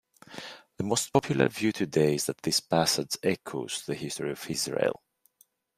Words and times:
The 0.77 0.83
most 0.83 1.13
popular 1.13 1.47
view 1.47 1.71
today 1.71 2.15
is 2.15 2.25
that 2.25 2.41
this 2.41 2.59
passage 2.59 3.17
echoes 3.21 3.83
the 3.85 3.93
history 3.93 4.31
of 4.31 4.49
Israel. 4.49 4.99